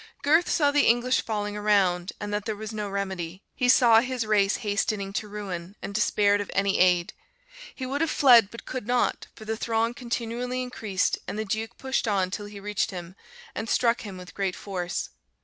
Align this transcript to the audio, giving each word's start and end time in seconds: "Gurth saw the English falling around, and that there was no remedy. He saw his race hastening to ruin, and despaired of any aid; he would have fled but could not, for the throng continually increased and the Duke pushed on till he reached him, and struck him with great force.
"Gurth 0.23 0.49
saw 0.49 0.71
the 0.71 0.87
English 0.87 1.21
falling 1.21 1.55
around, 1.55 2.11
and 2.19 2.33
that 2.33 2.45
there 2.45 2.55
was 2.55 2.73
no 2.73 2.89
remedy. 2.89 3.43
He 3.53 3.69
saw 3.69 3.99
his 4.01 4.25
race 4.25 4.55
hastening 4.65 5.13
to 5.13 5.27
ruin, 5.27 5.75
and 5.79 5.93
despaired 5.93 6.41
of 6.41 6.49
any 6.55 6.79
aid; 6.79 7.13
he 7.75 7.85
would 7.85 8.01
have 8.01 8.09
fled 8.09 8.49
but 8.49 8.65
could 8.65 8.87
not, 8.87 9.27
for 9.35 9.45
the 9.45 9.55
throng 9.55 9.93
continually 9.93 10.63
increased 10.63 11.19
and 11.27 11.37
the 11.37 11.45
Duke 11.45 11.77
pushed 11.77 12.07
on 12.07 12.31
till 12.31 12.47
he 12.47 12.59
reached 12.59 12.89
him, 12.89 13.15
and 13.53 13.69
struck 13.69 14.01
him 14.01 14.17
with 14.17 14.33
great 14.33 14.55
force. 14.55 15.11